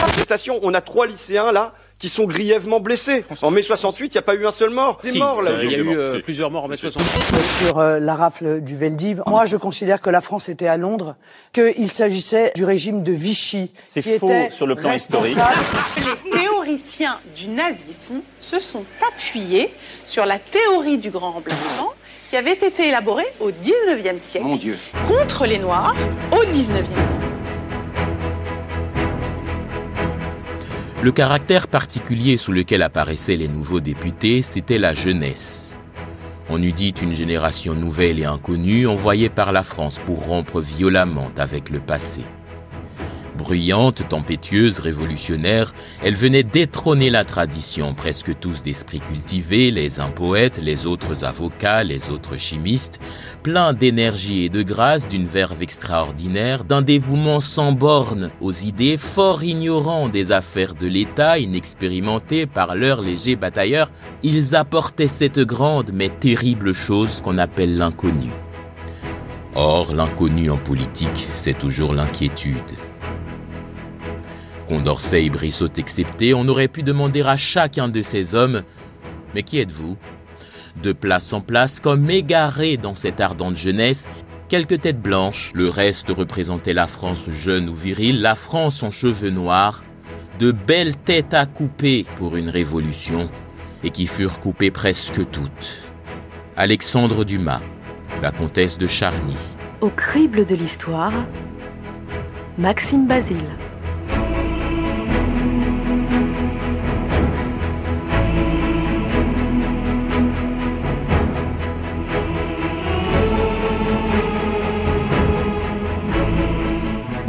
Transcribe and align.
manifestation. 0.00 0.58
On 0.62 0.74
a 0.74 0.80
trois 0.80 1.06
lycéens 1.06 1.52
là 1.52 1.72
qui 1.98 2.08
sont 2.08 2.24
grièvement 2.24 2.80
blessés. 2.80 3.24
En 3.42 3.52
mai 3.52 3.62
68, 3.62 4.06
il 4.06 4.16
n'y 4.16 4.18
a 4.18 4.22
pas 4.22 4.34
eu 4.34 4.44
un 4.44 4.50
seul 4.50 4.70
mort. 4.70 4.98
Des 5.04 5.10
Si, 5.10 5.18
morts 5.18 5.40
là. 5.40 5.52
Il 5.62 5.70
y 5.70 5.74
a 5.76 5.78
eu 5.78 5.96
euh, 5.96 6.18
plusieurs 6.20 6.50
morts 6.50 6.64
en 6.64 6.68
mai 6.68 6.76
68. 6.76 7.66
sur 7.66 7.78
euh, 7.78 8.00
la 8.00 8.16
rafle 8.16 8.60
du 8.60 8.76
Veldiv. 8.76 9.22
Moi, 9.28 9.44
je 9.46 9.56
considère 9.56 10.00
que 10.00 10.10
la 10.10 10.20
France 10.20 10.48
était 10.48 10.66
à 10.66 10.76
Londres, 10.76 11.14
qu'il 11.52 11.88
s'agissait 11.88 12.52
du 12.56 12.64
régime 12.64 13.04
de 13.04 13.12
Vichy, 13.12 13.70
C'est 13.88 14.02
qui 14.02 14.18
faux 14.18 14.28
était 14.28 14.50
sur 14.50 14.66
le 14.66 14.74
plan 14.74 14.90
historique. 14.92 15.36
responsable 15.36 15.64
Les 16.34 16.40
théoriciens 16.40 17.18
du 17.36 17.48
nazisme 17.50 18.20
se 18.40 18.58
sont 18.58 18.84
appuyés 19.06 19.72
sur 20.04 20.26
la 20.26 20.40
théorie 20.40 20.98
du 20.98 21.10
grand 21.10 21.30
remplacement 21.30 21.92
qui 22.30 22.36
avait 22.36 22.52
été 22.54 22.88
élaborée 22.88 23.26
au 23.38 23.50
19e 23.52 24.18
siècle 24.18 24.46
Mon 24.46 24.56
Dieu. 24.56 24.76
contre 25.06 25.46
les 25.46 25.58
Noirs 25.58 25.94
au 26.32 26.42
19e 26.46 26.50
siècle. 26.52 27.21
Le 31.02 31.10
caractère 31.10 31.66
particulier 31.66 32.36
sous 32.36 32.52
lequel 32.52 32.80
apparaissaient 32.80 33.34
les 33.34 33.48
nouveaux 33.48 33.80
députés, 33.80 34.40
c'était 34.40 34.78
la 34.78 34.94
jeunesse. 34.94 35.74
On 36.48 36.62
eût 36.62 36.70
dit 36.70 36.94
une 37.02 37.16
génération 37.16 37.74
nouvelle 37.74 38.20
et 38.20 38.24
inconnue 38.24 38.86
envoyée 38.86 39.28
par 39.28 39.50
la 39.50 39.64
France 39.64 39.98
pour 39.98 40.24
rompre 40.26 40.60
violemment 40.60 41.32
avec 41.36 41.70
le 41.70 41.80
passé. 41.80 42.22
Bruyante, 43.36 44.06
tempétueuse, 44.08 44.78
révolutionnaire, 44.78 45.72
elle 46.02 46.14
venait 46.14 46.42
détrôner 46.42 47.10
la 47.10 47.24
tradition, 47.24 47.94
presque 47.94 48.38
tous 48.38 48.62
d'esprit 48.62 49.00
cultivé, 49.00 49.70
les 49.70 50.00
uns 50.00 50.10
poètes, 50.10 50.58
les 50.62 50.86
autres 50.86 51.24
avocats, 51.24 51.82
les 51.82 52.10
autres 52.10 52.36
chimistes, 52.36 53.00
pleins 53.42 53.72
d'énergie 53.72 54.44
et 54.44 54.48
de 54.48 54.62
grâce, 54.62 55.08
d'une 55.08 55.26
verve 55.26 55.62
extraordinaire, 55.62 56.64
d'un 56.64 56.82
dévouement 56.82 57.40
sans 57.40 57.72
borne 57.72 58.30
aux 58.40 58.52
idées, 58.52 58.96
fort 58.96 59.42
ignorants 59.42 60.08
des 60.08 60.32
affaires 60.32 60.74
de 60.74 60.86
l'État, 60.86 61.38
inexpérimentés 61.38 62.46
par 62.46 62.74
leurs 62.74 63.00
légers 63.00 63.36
batailleurs, 63.36 63.90
ils 64.22 64.54
apportaient 64.54 65.08
cette 65.08 65.40
grande 65.40 65.90
mais 65.92 66.10
terrible 66.10 66.72
chose 66.74 67.20
qu'on 67.22 67.38
appelle 67.38 67.76
l'inconnu. 67.76 68.30
Or, 69.54 69.92
l'inconnu 69.92 70.50
en 70.50 70.56
politique, 70.56 71.26
c'est 71.34 71.58
toujours 71.58 71.92
l'inquiétude. 71.92 72.56
Condorcet 74.72 75.26
et 75.26 75.28
Brissot 75.28 75.68
exceptés, 75.76 76.32
on 76.32 76.48
aurait 76.48 76.66
pu 76.66 76.82
demander 76.82 77.20
à 77.20 77.36
chacun 77.36 77.90
de 77.90 78.00
ces 78.00 78.34
hommes 78.34 78.62
Mais 79.34 79.42
qui 79.42 79.58
êtes-vous? 79.58 79.98
De 80.82 80.92
place 80.92 81.34
en 81.34 81.42
place, 81.42 81.78
comme 81.78 82.08
égarés 82.08 82.78
dans 82.78 82.94
cette 82.94 83.20
ardente 83.20 83.54
jeunesse, 83.54 84.08
quelques 84.48 84.80
têtes 84.80 85.02
blanches, 85.02 85.50
le 85.54 85.68
reste 85.68 86.08
représentait 86.08 86.72
la 86.72 86.86
France 86.86 87.28
jeune 87.28 87.68
ou 87.68 87.74
virile, 87.74 88.22
la 88.22 88.34
France 88.34 88.82
en 88.82 88.90
cheveux 88.90 89.28
noirs, 89.28 89.84
de 90.38 90.52
belles 90.52 90.96
têtes 90.96 91.34
à 91.34 91.44
couper 91.44 92.06
pour 92.16 92.36
une 92.36 92.48
révolution, 92.48 93.28
et 93.84 93.90
qui 93.90 94.06
furent 94.06 94.40
coupées 94.40 94.70
presque 94.70 95.30
toutes. 95.30 95.82
Alexandre 96.56 97.24
Dumas, 97.24 97.60
la 98.22 98.32
comtesse 98.32 98.78
de 98.78 98.86
Charny, 98.86 99.36
Au 99.82 99.90
crible 99.90 100.46
de 100.46 100.54
l'histoire, 100.54 101.12
Maxime 102.56 103.06
Basile.« 103.06 103.36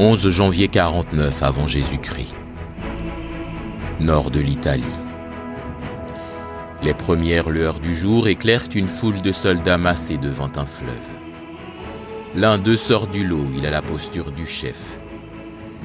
11 0.05 0.29
janvier 0.31 0.67
49 0.67 1.43
avant 1.43 1.65
Jésus-Christ. 1.65 2.35
Nord 4.01 4.31
de 4.31 4.41
l'Italie. 4.41 4.83
Les 6.83 6.93
premières 6.93 7.49
lueurs 7.49 7.79
du 7.79 7.95
jour 7.95 8.27
éclairent 8.27 8.67
une 8.75 8.89
foule 8.89 9.21
de 9.21 9.31
soldats 9.31 9.77
massés 9.77 10.17
devant 10.17 10.51
un 10.57 10.65
fleuve. 10.65 10.97
L'un 12.35 12.57
d'eux 12.57 12.75
sort 12.75 13.07
du 13.07 13.25
lot, 13.25 13.47
il 13.55 13.65
a 13.65 13.71
la 13.71 13.81
posture 13.81 14.31
du 14.31 14.45
chef. 14.45 14.97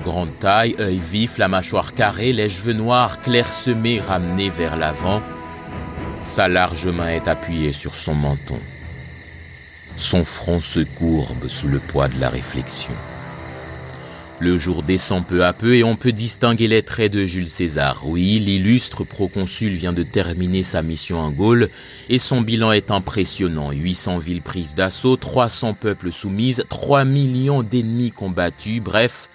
Grande 0.03 0.37
taille, 0.41 0.75
œil 0.81 0.99
vif, 0.99 1.39
la 1.39 1.47
mâchoire 1.47 1.95
carrée, 1.95 2.33
les 2.33 2.49
cheveux 2.49 2.73
noirs 2.73 3.23
clairsemés 3.23 4.01
ramenés 4.01 4.51
vers 4.51 4.75
l'avant. 4.75 5.23
Sa 6.25 6.49
large 6.49 6.89
main 6.89 7.11
est 7.11 7.29
appuyée 7.29 7.71
sur 7.71 7.95
son 7.95 8.15
menton. 8.15 8.59
Son 9.95 10.25
front 10.25 10.61
se 10.61 10.81
courbe 10.81 11.47
sous 11.47 11.69
le 11.69 11.79
poids 11.79 12.09
de 12.09 12.19
la 12.19 12.31
réflexion. 12.31 12.97
Le 14.41 14.57
jour 14.57 14.85
descend 14.85 15.27
peu 15.27 15.45
à 15.45 15.53
peu 15.53 15.75
et 15.75 15.83
on 15.83 15.97
peut 15.97 16.13
distinguer 16.13 16.69
les 16.69 16.83
traits 16.83 17.13
de 17.13 17.27
Jules 17.27 17.51
César. 17.51 18.05
Oui, 18.07 18.39
l'illustre 18.39 19.03
proconsul 19.03 19.73
vient 19.73 19.93
de 19.93 20.05
terminer 20.05 20.63
sa 20.63 20.81
mission 20.81 21.19
en 21.19 21.31
Gaule 21.31 21.69
et 22.09 22.21
son 22.21 22.41
bilan 22.41 22.71
est 22.71 22.93
impressionnant. 22.93 23.73
800 23.73 24.19
villes 24.19 24.43
prises 24.43 24.77
d'assaut, 24.77 25.17
300 25.17 25.75
peuples 25.75 26.13
soumises, 26.13 26.65
3 26.69 27.05
millions 27.05 27.65
d'ennemis 27.65 28.13
combattus, 28.13 28.81
bref, 28.81 29.29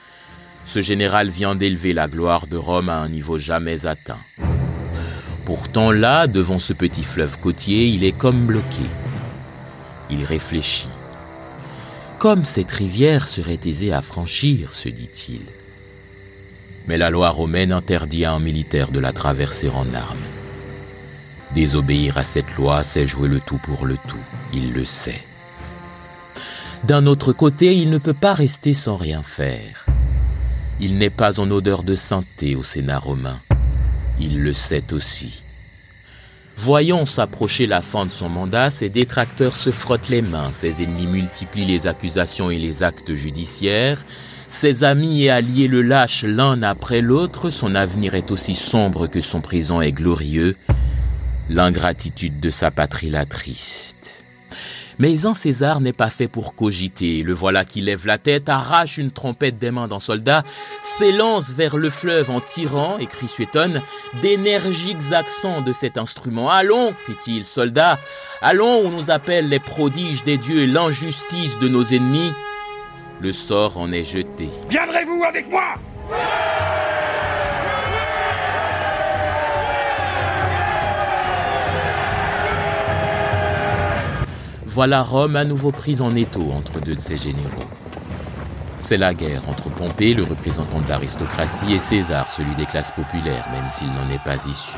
ce 0.66 0.81
général 0.81 1.28
vient 1.28 1.56
d'élever 1.56 1.91
la 1.91 2.08
gloire 2.08 2.47
de 2.47 2.56
Rome 2.56 2.88
à 2.88 3.00
un 3.00 3.09
niveau 3.09 3.38
jamais 3.38 3.85
atteint. 3.85 4.22
Pourtant 5.44 5.91
là, 5.91 6.28
devant 6.28 6.59
ce 6.59 6.72
petit 6.72 7.03
fleuve 7.03 7.38
côtier, 7.40 7.88
il 7.88 8.06
est 8.06 8.18
comme 8.18 8.46
bloqué. 8.46 8.84
Il 10.09 10.24
réfléchit. 10.24 10.88
Comme 12.23 12.45
cette 12.45 12.72
rivière 12.72 13.28
serait 13.28 13.59
aisée 13.66 13.91
à 13.91 14.01
franchir, 14.01 14.72
se 14.72 14.88
dit-il. 14.88 15.41
Mais 16.88 16.97
la 16.97 17.09
loi 17.09 17.29
romaine 17.29 17.73
interdit 17.73 18.23
à 18.23 18.31
un 18.31 18.39
militaire 18.39 18.91
de 18.91 19.00
la 19.00 19.11
traverser 19.11 19.67
en 19.67 19.94
armes. 19.94 20.23
Désobéir 21.53 22.17
à 22.17 22.23
cette 22.23 22.56
loi, 22.56 22.81
c'est 22.81 23.07
jouer 23.07 23.28
le 23.28 23.41
tout 23.41 23.57
pour 23.57 23.85
le 23.85 23.97
tout. 24.07 24.23
Il 24.53 24.72
le 24.72 24.85
sait. 24.85 25.22
D'un 26.85 27.07
autre 27.07 27.34
côté, 27.34 27.75
il 27.75 27.89
ne 27.89 27.97
peut 27.97 28.13
pas 28.13 28.34
rester 28.34 28.73
sans 28.73 28.95
rien 28.95 29.22
faire. 29.22 29.85
Il 30.79 30.97
n'est 30.97 31.09
pas 31.09 31.41
en 31.41 31.51
odeur 31.51 31.84
de 31.84 31.94
sainteté 31.94 32.55
au 32.55 32.63
Sénat 32.63 33.00
romain. 33.00 33.41
Il 34.17 34.41
le 34.41 34.53
sait 34.53 34.94
aussi. 34.94 35.42
Voyons 36.56 37.06
s'approcher 37.06 37.66
la 37.66 37.81
fin 37.81 38.06
de 38.06 38.12
son 38.12 38.30
mandat, 38.30 38.69
ses 38.69 38.90
détracteurs 38.90 39.56
se 39.56 39.72
frottent 39.72 40.09
les 40.09 40.22
mains, 40.22 40.52
ses 40.52 40.84
ennemis 40.84 41.08
multiplient 41.08 41.66
les 41.66 41.88
accusations 41.88 42.52
et 42.52 42.59
les 42.59 42.84
actes 42.84 43.16
judiciaires, 43.16 44.03
ses 44.47 44.84
amis 44.84 45.24
et 45.24 45.31
alliés 45.31 45.68
le 45.68 45.81
lâchent 45.81 46.24
l'un 46.24 46.62
après 46.62 47.02
l'autre, 47.02 47.50
son 47.50 47.74
avenir 47.74 48.14
est 48.14 48.30
aussi 48.30 48.53
sombre 48.53 49.08
que 49.08 49.19
son 49.19 49.41
présent 49.41 49.81
est 49.81 49.91
glorieux, 49.91 50.56
l'ingratitude 51.50 52.40
de 52.40 52.52
sa 52.52 52.70
patrie 52.70 53.09
l'attriste. 53.09 54.24
Mais 54.99 55.25
un 55.25 55.33
César 55.33 55.81
n'est 55.81 55.93
pas 55.93 56.09
fait 56.09 56.27
pour 56.27 56.55
cogiter. 56.55 57.23
Le 57.23 57.33
voilà 57.33 57.65
qui 57.65 57.81
lève 57.81 58.05
la 58.05 58.17
tête, 58.17 58.49
arrache 58.49 58.97
une 58.97 59.11
trompette 59.11 59.59
des 59.59 59.71
mains 59.71 59.87
d'un 59.87 59.99
soldat, 59.99 60.43
s'élance 60.81 61.51
vers 61.51 61.77
le 61.77 61.89
fleuve 61.89 62.29
en 62.29 62.39
tirant, 62.39 62.97
et 62.97 63.07
crie 63.07 63.27
suétonne, 63.27 63.81
d'énergiques 64.21 65.11
accents 65.11 65.61
de 65.61 65.73
cet 65.73 65.97
instrument. 65.97 66.49
Allons, 66.49 66.93
fit-il, 67.05 67.45
soldat, 67.45 67.99
allons 68.41 68.85
où 68.85 68.89
nous 68.89 69.11
appellent 69.11 69.49
les 69.49 69.59
prodiges 69.59 70.23
des 70.23 70.37
dieux 70.37 70.61
et 70.61 70.67
l'injustice 70.67 71.57
de 71.59 71.67
nos 71.67 71.83
ennemis. 71.83 72.31
Le 73.19 73.31
sort 73.31 73.77
en 73.77 73.91
est 73.91 74.03
jeté. 74.03 74.49
Viendrez-vous 74.69 75.23
avec 75.23 75.49
moi? 75.49 75.75
Voilà 84.73 85.03
Rome 85.03 85.35
à 85.35 85.45
nouveau 85.45 85.72
prise 85.72 86.01
en 86.01 86.16
étau 86.16 86.51
entre 86.51 86.79
deux 86.79 86.95
de 86.95 87.00
ses 87.00 87.16
généraux. 87.16 87.69
C'est 88.79 88.97
la 88.97 89.13
guerre 89.13 89.47
entre 89.47 89.69
Pompée, 89.69 90.16
le 90.16 90.23
représentant 90.23 90.81
de 90.81 90.89
l'aristocratie, 90.89 91.73
et 91.73 91.78
César, 91.78 92.31
celui 92.31 92.55
des 92.55 92.66
classes 92.66 92.90
populaires, 92.90 93.47
même 93.52 93.70
s'il 93.70 93.90
n'en 93.90 94.09
est 94.09 94.23
pas 94.23 94.34
issu. 94.47 94.73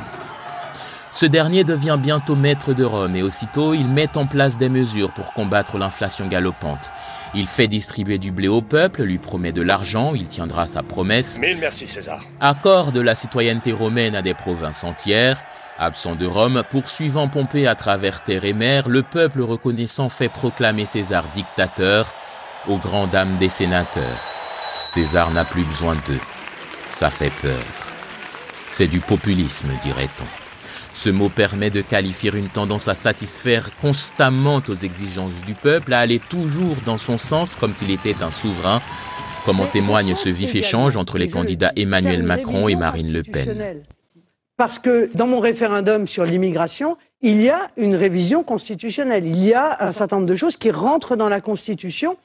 Ce 1.14 1.26
dernier 1.26 1.64
devient 1.64 1.98
bientôt 1.98 2.36
maître 2.36 2.74
de 2.74 2.84
Rome 2.84 3.16
et 3.16 3.24
aussitôt 3.24 3.74
il 3.74 3.88
met 3.88 4.18
en 4.18 4.26
place 4.26 4.58
des 4.58 4.68
mesures 4.68 5.14
pour 5.14 5.32
combattre 5.32 5.78
l'inflation 5.78 6.28
galopante. 6.28 6.92
Il 7.34 7.48
fait 7.48 7.70
distribuer 7.70 8.18
du 8.18 8.34
blé 8.34 8.50
au 8.50 8.62
peuple, 8.62 9.04
lui 9.04 9.18
promet 9.18 9.54
de 9.54 9.62
l'argent, 9.62 10.14
il 10.14 10.28
tiendra 10.28 10.68
sa 10.68 10.84
promesse, 10.84 11.40
Mille 11.40 11.58
merci, 11.62 11.88
César. 11.88 12.20
accorde 12.42 12.98
la 12.98 13.16
citoyenneté 13.16 13.72
romaine 13.72 14.14
à 14.14 14.22
des 14.22 14.34
provinces 14.34 14.84
entières. 14.84 15.38
Absent 15.78 16.16
de 16.16 16.26
Rome, 16.26 16.64
poursuivant 16.70 17.28
Pompée 17.28 17.68
à 17.68 17.76
travers 17.76 18.24
terre 18.24 18.46
et 18.46 18.54
mer, 18.54 18.88
le 18.88 19.04
peuple 19.04 19.42
reconnaissant 19.42 20.08
fait 20.08 20.30
proclamer 20.30 20.86
César 20.86 21.28
dictateur 21.34 22.14
aux 22.68 22.78
grandes 22.78 23.10
dames 23.10 23.38
des 23.38 23.50
sénateurs. 23.50 24.20
César 24.74 25.32
n'a 25.32 25.44
plus 25.44 25.64
besoin 25.64 25.96
d'eux. 26.08 26.20
Ça 26.92 27.10
fait 27.10 27.32
peur. 27.42 27.64
C'est 28.70 28.88
du 28.88 29.02
populisme, 29.02 29.70
dirait-on. 29.82 30.26
Ce 30.94 31.10
mot 31.10 31.28
permet 31.28 31.72
de 31.72 31.82
qualifier 31.82 32.32
une 32.34 32.48
tendance 32.48 32.88
à 32.88 32.96
satisfaire 32.96 33.76
constamment 33.82 34.62
aux 34.70 34.76
exigences 34.76 35.34
du 35.46 35.56
peuple, 35.56 35.92
à 35.92 36.00
aller 36.00 36.20
toujours 36.20 36.78
dans 36.86 36.98
son 36.98 37.18
sens 37.18 37.58
comme 37.58 37.74
s'il 37.74 37.92
était 37.92 38.24
un 38.24 38.32
souverain, 38.32 38.82
comme 39.44 39.60
en 39.60 39.68
témoigne 39.68 40.16
ce 40.16 40.30
vif 40.30 40.56
échange 40.56 40.96
entre 40.96 41.18
les 41.18 41.30
candidats 41.30 41.74
Emmanuel 41.76 42.24
Macron 42.24 42.70
et 42.70 42.76
Marine 42.76 43.12
Le 43.12 43.24
Pen. 43.24 43.84
Parce 44.58 44.80
que 44.80 45.10
dans 45.14 45.28
mon 45.28 45.40
référendum 45.40 46.08
sur 46.08 46.24
l'immigration, 46.24 46.98
il 47.22 47.42
y 47.42 47.50
a 47.50 47.72
une 47.76 47.96
révision 47.96 48.44
constitutionnelle. 48.44 49.26
Il 49.26 49.44
y 49.44 49.54
a 49.54 49.84
un 49.84 49.92
certain 49.92 50.18
nombre 50.18 50.30
de 50.30 50.36
choses 50.36 50.56
qui 50.56 50.72
rentrent 50.72 51.16
dans 51.16 51.28
la 51.30 51.42
Constitution. 51.42 52.18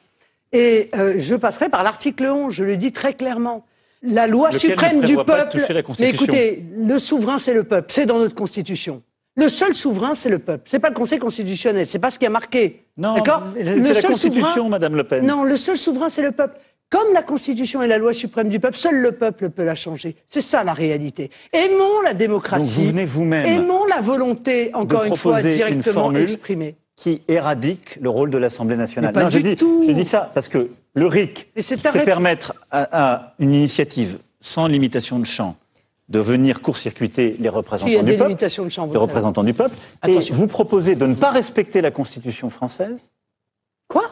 Et 0.53 0.91
euh, 0.95 1.15
je 1.17 1.35
passerai 1.35 1.69
par 1.69 1.83
l'article 1.83 2.27
11, 2.27 2.53
je 2.53 2.65
le 2.65 2.77
dis 2.77 2.93
très 2.93 3.15
clairement. 3.15 3.65
La 4.03 4.27
loi 4.27 4.53
suprême 4.53 5.01
du 5.01 5.17
peuple. 5.17 5.59
Mais 5.99 6.11
écoutez, 6.11 6.65
le 6.77 6.99
souverain, 6.99 7.39
c'est 7.39 7.55
le 7.55 7.65
peuple. 7.65 7.93
C'est 7.93 8.07
dans 8.07 8.19
notre 8.19 8.35
Constitution. 8.35 9.03
Le 9.37 9.49
seul 9.49 9.75
souverain, 9.75 10.15
c'est 10.15 10.29
le 10.29 10.39
peuple. 10.39 10.65
C'est 10.67 10.81
pas 10.81 10.89
le 10.89 10.95
Conseil 10.95 11.19
constitutionnel. 11.19 11.87
C'est 11.87 11.99
pas 11.99 12.11
ce 12.11 12.19
qui 12.19 12.27
a 12.27 12.31
marqué. 12.31 12.85
Non, 12.97 13.15
c'est 13.17 13.95
la 13.95 14.03
Constitution, 14.03 14.69
Madame 14.69 14.97
Le 14.97 15.05
Pen. 15.05 15.25
Non, 15.25 15.45
le 15.45 15.57
seul 15.57 15.79
souverain, 15.79 16.09
c'est 16.09 16.23
le 16.23 16.33
peuple. 16.33 16.59
Comme 16.91 17.13
la 17.15 17.23
Constitution 17.23 17.83
est 17.85 17.87
la 17.87 17.99
loi 17.99 18.13
suprême 18.13 18.49
du 18.49 18.59
peuple, 18.59 18.77
seul 18.77 18.97
le 18.97 19.13
peuple 19.13 19.51
peut 19.51 19.63
la 19.63 19.77
changer. 19.77 20.17
C'est 20.29 20.41
ça 20.41 20.65
la 20.65 20.75
réalité. 20.75 21.31
Aimons 21.53 22.01
la 22.05 22.15
démocratie. 22.15 22.67
vous 22.67 22.87
venez 22.87 23.05
vous-même. 23.05 23.47
Aimons 23.47 23.85
la 23.85 24.01
volonté, 24.01 24.75
encore 24.75 25.05
une 25.05 25.15
fois, 25.15 25.41
directement 25.41 26.13
exprimée. 26.13 26.75
Qui 26.97 27.23
éradique 27.29 27.97
le 28.01 28.11
rôle 28.11 28.31
de 28.31 28.37
l'Assemblée 28.37 28.77
nationale. 28.77 29.15
non, 29.15 29.29
je, 29.31 29.39
dis, 29.39 29.57
je 29.57 29.93
dis 29.93 30.05
ça 30.05 30.31
parce 30.35 30.49
que 30.49 30.69
le 30.95 31.07
RIC, 31.07 31.49
c'est 31.59 31.81
permettre 32.05 32.55
à, 32.71 33.35
une 33.39 33.55
initiative 33.55 34.19
sans 34.41 34.67
limitation 34.67 35.19
de 35.19 35.25
champ 35.25 35.57
de 36.09 36.19
venir 36.19 36.61
court-circuiter 36.61 37.37
les 37.39 37.49
représentants 37.49 38.03
du 38.03 38.17
peuple, 38.17 38.35
de 38.35 38.69
champ, 38.69 38.91
les 38.91 38.99
représentants 38.99 39.45
du 39.45 39.55
peuple, 39.55 39.77
et 40.07 40.19
vous 40.33 40.49
proposez 40.49 40.97
de 40.97 41.07
ne 41.07 41.15
pas 41.15 41.31
respecter 41.31 41.81
la 41.81 41.93
Constitution 41.93 42.51
française. 42.51 42.99
Quoi 43.91 44.05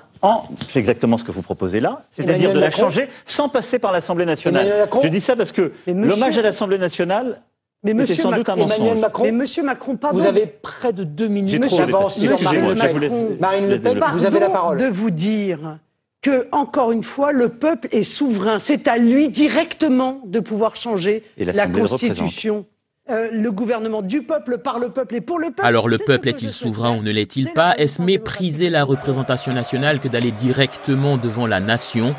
c'est 0.69 0.81
exactement 0.81 1.17
ce 1.17 1.23
que 1.23 1.31
vous 1.31 1.43
proposez 1.43 1.79
là, 1.81 2.03
c'est-à-dire 2.11 2.53
de 2.53 2.59
la 2.59 2.71
changer 2.71 3.09
sans 3.25 3.49
passer 3.49 3.79
par 3.79 3.93
l'Assemblée 3.93 4.27
nationale. 4.27 4.89
Je 5.03 5.09
dis 5.09 5.21
ça 5.21 5.37
parce 5.37 5.53
que 5.53 5.73
l'hommage 5.87 6.37
à 6.39 6.43
l'Assemblée 6.43 6.79
nationale 6.79 7.41
mais 7.85 7.95
monsieur 7.95 8.17
sans 8.17 8.33
doute 8.33 8.49
un 8.49 8.57
mensonge. 8.57 8.99
Macron, 8.99 9.23
mais 9.23 9.31
monsieur 9.31 9.63
Macron, 9.63 9.97
pardon. 9.97 10.19
Vous 10.19 10.27
avez 10.27 10.47
près 10.47 10.93
de 10.93 11.05
deux 11.05 11.29
minutes 11.29 11.61
d'avance 11.61 12.19
Marine, 12.21 13.37
Marine 13.39 13.71
Le 13.71 13.81
Pen. 13.81 14.01
Vous 14.15 14.25
avez 14.25 14.41
la 14.41 14.51
parole. 14.51 14.79
de 14.79 14.87
vous 14.87 15.11
dire 15.11 15.79
que, 16.21 16.49
encore 16.51 16.91
une 16.91 17.05
fois, 17.05 17.31
le 17.31 17.49
peuple 17.49 17.87
est 17.93 18.03
souverain. 18.03 18.59
C'est 18.59 18.89
à 18.89 18.99
lui 18.99 19.29
directement 19.29 20.21
de 20.27 20.41
pouvoir 20.41 20.75
changer 20.75 21.23
la 21.39 21.69
Constitution. 21.69 22.67
Euh, 23.11 23.31
le 23.33 23.51
gouvernement 23.51 24.03
du 24.03 24.23
peuple, 24.23 24.59
par 24.59 24.79
le 24.79 24.91
peuple 24.91 25.15
et 25.15 25.21
pour 25.23 25.39
le 25.39 25.47
peuple. 25.47 25.67
Alors 25.67 25.89
le 25.89 25.97
peuple 25.97 26.29
est-il 26.29 26.53
souverain 26.53 26.95
ou 26.95 27.03
ne 27.03 27.11
l'est-il 27.11 27.51
pas 27.55 27.75
Est-ce 27.77 28.03
mépriser 28.03 28.69
la 28.69 28.85
représentation 28.85 29.55
nationale 29.55 29.99
que 29.99 30.09
d'aller 30.09 30.31
directement 30.31 31.17
devant 31.17 31.47
la 31.47 31.59
nation? 31.59 32.15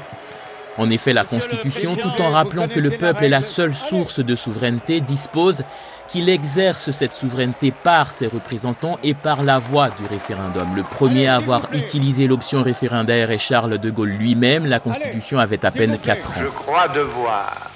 En 0.80 0.89
effet, 0.89 1.13
la 1.13 1.25
Constitution, 1.25 1.95
tout 1.95 2.19
en 2.24 2.31
rappelant 2.31 2.68
que 2.68 2.80
le 2.80 2.89
peuple 2.89 3.25
est 3.25 3.30
la 3.30 3.44
seule 3.44 3.75
source 3.75 4.19
de 4.19 4.36
souveraineté, 4.36 5.00
dispose 5.00 5.63
qu'il 6.07 6.27
exerce 6.27 6.89
cette 6.89 7.13
souveraineté 7.13 7.71
par 7.71 8.12
ses 8.12 8.25
représentants 8.25 8.97
et 9.03 9.13
par 9.13 9.44
la 9.44 9.59
voie 9.59 9.89
du 9.89 10.06
référendum. 10.09 10.75
Le 10.75 10.81
premier 10.81 11.27
à 11.27 11.36
avoir 11.36 11.71
utilisé 11.74 12.25
l'option 12.25 12.63
référendaire 12.63 13.30
est 13.30 13.38
Charles 13.38 13.77
de 13.77 13.91
Gaulle 13.91 14.09
lui-même. 14.09 14.65
La 14.65 14.80
Constitution 14.80 15.38
avait 15.38 15.63
à 15.65 15.71
peine 15.71 16.00
4 16.00 16.30
ans. 16.30 16.41
Je 16.41 16.47
crois 16.47 16.88
devoir 16.88 17.69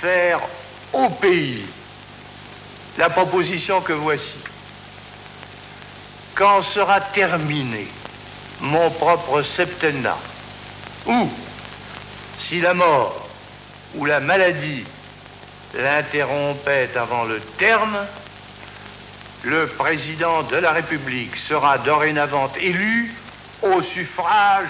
faire 0.00 0.40
au 0.94 1.10
pays 1.10 1.66
la 2.98 3.10
proposition 3.10 3.80
que 3.80 3.92
voici. 3.92 4.38
Quand 6.34 6.62
sera 6.62 7.00
terminé 7.00 7.86
mon 8.60 8.90
propre 8.90 9.42
septennat, 9.42 10.18
ou 11.06 11.30
si 12.38 12.60
la 12.60 12.74
mort 12.74 13.28
ou 13.94 14.04
la 14.04 14.20
maladie 14.20 14.84
l'interrompait 15.74 16.90
avant 16.96 17.24
le 17.24 17.40
terme, 17.40 17.98
le 19.44 19.66
président 19.66 20.42
de 20.44 20.56
la 20.56 20.70
République 20.70 21.36
sera 21.36 21.78
dorénavant 21.78 22.50
élu 22.60 23.12
au 23.62 23.82
suffrage 23.82 24.68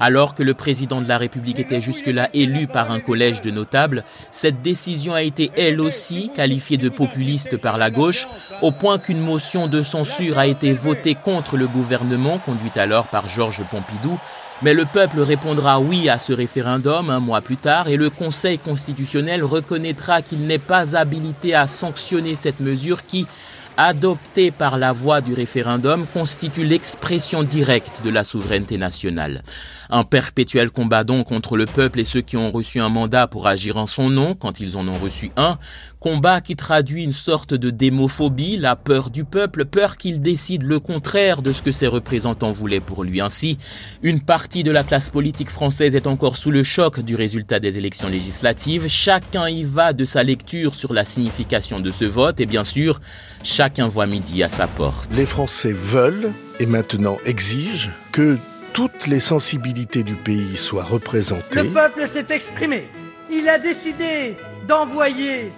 alors 0.00 0.34
que 0.34 0.42
le 0.42 0.54
président 0.54 1.00
de 1.00 1.08
la 1.08 1.18
République 1.18 1.58
était 1.58 1.80
jusque-là 1.80 2.28
élu 2.34 2.66
par 2.66 2.90
un 2.90 3.00
collège 3.00 3.40
de 3.40 3.50
notables, 3.50 4.04
cette 4.30 4.62
décision 4.62 5.14
a 5.14 5.22
été 5.22 5.50
elle 5.56 5.80
aussi 5.80 6.30
qualifiée 6.34 6.78
de 6.78 6.88
populiste 6.88 7.56
par 7.56 7.78
la 7.78 7.90
gauche, 7.90 8.26
au 8.62 8.70
point 8.70 8.98
qu'une 8.98 9.20
motion 9.20 9.66
de 9.66 9.82
censure 9.82 10.38
a 10.38 10.46
été 10.46 10.72
votée 10.72 11.14
contre 11.14 11.56
le 11.56 11.66
gouvernement, 11.66 12.38
conduite 12.38 12.76
alors 12.76 13.06
par 13.06 13.28
Georges 13.28 13.62
Pompidou. 13.70 14.18
Mais 14.62 14.72
le 14.72 14.84
peuple 14.84 15.20
répondra 15.20 15.80
oui 15.80 16.08
à 16.08 16.18
ce 16.18 16.32
référendum 16.32 17.10
un 17.10 17.20
mois 17.20 17.40
plus 17.40 17.56
tard 17.56 17.88
et 17.88 17.96
le 17.96 18.08
Conseil 18.08 18.58
constitutionnel 18.58 19.42
reconnaîtra 19.42 20.22
qu'il 20.22 20.46
n'est 20.46 20.58
pas 20.58 20.96
habilité 20.96 21.54
à 21.54 21.66
sanctionner 21.66 22.34
cette 22.34 22.60
mesure 22.60 23.04
qui, 23.04 23.26
adopté 23.76 24.50
par 24.50 24.78
la 24.78 24.92
voie 24.92 25.20
du 25.20 25.34
référendum 25.34 26.06
constitue 26.12 26.64
l'expression 26.64 27.42
directe 27.42 28.00
de 28.04 28.10
la 28.10 28.24
souveraineté 28.24 28.78
nationale. 28.78 29.42
Un 29.90 30.04
perpétuel 30.04 30.70
combat 30.70 31.04
donc 31.04 31.28
contre 31.28 31.56
le 31.56 31.66
peuple 31.66 32.00
et 32.00 32.04
ceux 32.04 32.20
qui 32.20 32.36
ont 32.36 32.50
reçu 32.50 32.80
un 32.80 32.88
mandat 32.88 33.26
pour 33.26 33.46
agir 33.46 33.76
en 33.76 33.86
son 33.86 34.10
nom 34.10 34.34
quand 34.34 34.60
ils 34.60 34.76
en 34.76 34.86
ont 34.88 34.98
reçu 34.98 35.30
un, 35.36 35.58
combat 36.04 36.42
qui 36.42 36.54
traduit 36.54 37.02
une 37.02 37.12
sorte 37.12 37.54
de 37.54 37.70
démophobie, 37.70 38.58
la 38.58 38.76
peur 38.76 39.08
du 39.08 39.24
peuple, 39.24 39.64
peur 39.64 39.96
qu'il 39.96 40.20
décide 40.20 40.62
le 40.62 40.78
contraire 40.78 41.40
de 41.40 41.50
ce 41.52 41.62
que 41.62 41.72
ses 41.72 41.86
représentants 41.86 42.52
voulaient 42.52 42.80
pour 42.80 43.04
lui. 43.04 43.22
Ainsi, 43.22 43.56
une 44.02 44.20
partie 44.20 44.62
de 44.62 44.70
la 44.70 44.84
classe 44.84 45.08
politique 45.08 45.48
française 45.48 45.96
est 45.96 46.06
encore 46.06 46.36
sous 46.36 46.50
le 46.50 46.62
choc 46.62 47.00
du 47.00 47.14
résultat 47.14 47.58
des 47.58 47.78
élections 47.78 48.08
législatives, 48.08 48.86
chacun 48.86 49.48
y 49.48 49.64
va 49.64 49.94
de 49.94 50.04
sa 50.04 50.22
lecture 50.22 50.74
sur 50.74 50.92
la 50.92 51.04
signification 51.04 51.80
de 51.80 51.90
ce 51.90 52.04
vote 52.04 52.38
et 52.38 52.46
bien 52.46 52.64
sûr, 52.64 53.00
chacun 53.42 53.88
voit 53.88 54.06
midi 54.06 54.42
à 54.42 54.48
sa 54.48 54.66
porte. 54.66 55.08
Les 55.14 55.24
Français 55.24 55.72
veulent 55.72 56.32
et 56.60 56.66
maintenant 56.66 57.16
exigent 57.24 57.90
que 58.12 58.36
toutes 58.74 59.06
les 59.06 59.20
sensibilités 59.20 60.02
du 60.02 60.16
pays 60.16 60.56
soient 60.56 60.82
représentées. 60.82 61.62
Le 61.62 61.70
peuple 61.70 62.08
s'est 62.08 62.26
exprimé. 62.30 62.90
Il 63.30 63.48
a 63.48 63.58
décidé 63.58 64.36
d'envoyer 64.66 65.52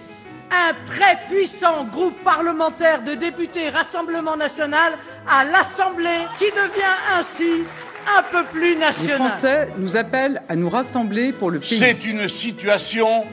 un 0.51 0.73
très 0.85 1.17
puissant 1.27 1.83
groupe 1.85 2.15
parlementaire 2.23 3.01
de 3.01 3.15
députés 3.15 3.69
Rassemblement 3.69 4.37
national 4.37 4.93
à 5.27 5.43
l'Assemblée 5.43 6.21
qui 6.37 6.45
devient 6.45 6.97
ainsi 7.17 7.65
un 8.17 8.21
peu 8.21 8.43
plus 8.53 8.75
national. 8.77 9.19
Les 9.19 9.25
Français 9.25 9.69
nous 9.77 9.97
appellent 9.97 10.41
à 10.47 10.55
nous 10.55 10.69
rassembler 10.69 11.33
pour 11.33 11.49
le 11.49 11.59
pays. 11.59 11.79
C'est 11.79 12.05
une 12.05 12.29
situation 12.29 13.25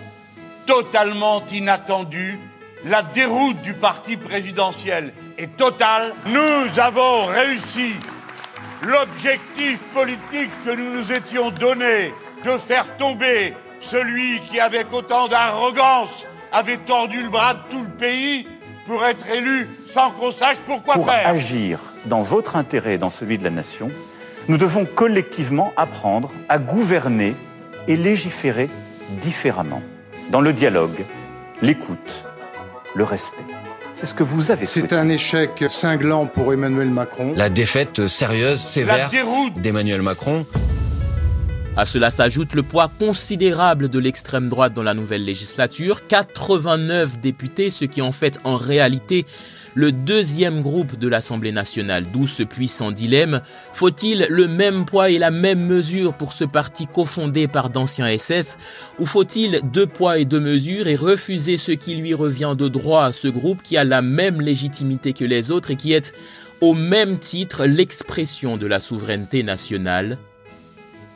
totalement 0.67 1.44
inattendue. 1.53 2.39
La 2.87 3.03
déroute 3.03 3.61
du 3.61 3.75
parti 3.75 4.17
présidentiel 4.17 5.13
est 5.39 5.56
totale. 5.56 6.15
Nous 6.27 6.81
avons 6.81 7.27
réussi 7.27 7.93
l'objectif 8.84 9.79
politique 9.93 10.50
que 10.64 10.70
nous 10.70 10.94
nous 10.94 11.12
étions 11.12 11.50
donné 11.50 12.12
de 12.44 12.58
faire 12.58 12.96
tomber 12.96 13.55
celui 13.81 14.41
qui, 14.41 14.60
avec 14.60 14.93
autant 14.93 15.29
d'arrogance, 15.29 16.26
avait 16.53 16.76
tordu 16.79 17.22
le 17.22 17.29
bras 17.29 17.55
de 17.55 17.60
tout 17.70 17.82
le 17.82 17.91
pays 17.91 18.46
pour 18.86 19.05
être 19.05 19.29
élu 19.29 19.69
sans 19.93 20.10
qu'on 20.10 20.32
sache 20.32 20.58
pourquoi 20.67 20.94
pour 20.94 21.06
faire. 21.06 21.22
Pour 21.22 21.32
agir 21.32 21.81
dans 22.06 22.22
votre 22.22 22.56
intérêt 22.56 22.94
et 22.94 22.98
dans 22.98 23.10
celui 23.10 23.38
de 23.38 23.44
la 23.44 23.50
nation, 23.50 23.91
nous 24.48 24.58
devons 24.58 24.84
collectivement 24.84 25.72
apprendre 25.76 26.32
à 26.48 26.58
gouverner 26.58 27.34
et 27.88 27.96
légiférer 27.96 28.69
différemment, 29.20 29.82
dans 30.31 30.41
le 30.41 30.53
dialogue, 30.53 31.05
l'écoute, 31.62 32.26
le 32.94 33.05
respect. 33.05 33.44
C'est 33.94 34.06
ce 34.06 34.15
que 34.15 34.24
vous 34.24 34.51
avez 34.51 34.67
C'est 34.67 34.93
un 34.93 35.08
échec 35.08 35.65
cinglant 35.70 36.27
pour 36.27 36.53
Emmanuel 36.53 36.91
Macron. 36.91 37.32
La 37.36 37.48
défaite 37.48 38.06
sérieuse, 38.08 38.60
sévère 38.60 39.10
d'Emmanuel 39.56 40.03
Macron. 40.03 40.44
À 41.77 41.85
cela 41.85 42.13
s'ajoute 42.13 42.55
le 42.55 42.63
poids 42.63 42.89
considérable 43.01 43.89
de 43.89 43.99
l'extrême 43.99 44.49
droite 44.49 44.75
dans 44.75 44.85
la 44.85 44.95
nouvelle 44.95 45.25
législature, 45.25 46.07
89 46.07 47.19
députés, 47.19 47.69
ce 47.71 47.85
qui 47.85 48.01
en 48.01 48.13
fait 48.13 48.39
en 48.45 48.57
réalité 48.57 49.27
le 49.75 49.91
deuxième 49.91 50.63
groupe 50.63 50.97
de 50.97 51.09
l'Assemblée 51.09 51.51
nationale, 51.51 52.05
d'où 52.13 52.29
ce 52.29 52.45
puissant 52.45 52.93
dilemme. 52.93 53.41
Faut-il 53.73 54.29
le 54.31 54.47
même 54.47 54.85
poids 54.85 55.11
et 55.11 55.19
la 55.19 55.33
même 55.33 55.67
mesure 55.67 56.15
pour 56.15 56.33
ce 56.33 56.45
parti 56.45 56.87
cofondé 56.87 57.49
par 57.49 57.71
d'anciens 57.71 58.17
SS 58.17 58.57
ou 59.01 59.07
faut-il 59.07 59.61
deux 59.65 59.89
poids 59.89 60.19
et 60.19 60.25
deux 60.25 60.39
mesures 60.39 60.87
et 60.87 60.95
refuser 60.95 61.57
ce 61.57 61.73
qui 61.73 61.97
lui 61.97 62.15
revient 62.15 62.55
de 62.57 62.69
droit 62.69 63.07
à 63.07 63.13
ce 63.13 63.27
groupe 63.27 63.65
qui 63.65 63.77
a 63.77 63.83
la 63.83 64.01
même 64.01 64.41
légitimité 64.41 65.13
que 65.13 65.25
les 65.25 65.51
autres 65.51 65.73
et 65.73 65.77
qui 65.77 65.93
est 65.93 66.15
au 66.61 66.75
même 66.75 67.19
titre 67.19 67.65
l'expression 67.67 68.57
de 68.59 68.69
la 68.69 68.79
souveraineté 68.79 69.43
nationale? 69.43 70.19